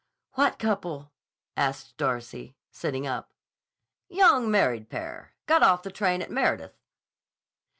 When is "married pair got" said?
4.49-5.61